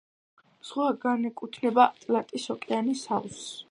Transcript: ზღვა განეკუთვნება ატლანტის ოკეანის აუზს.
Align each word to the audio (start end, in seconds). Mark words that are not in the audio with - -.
ზღვა 0.69 0.87
განეკუთვნება 1.03 1.87
ატლანტის 1.93 2.51
ოკეანის 2.59 3.09
აუზს. 3.19 3.51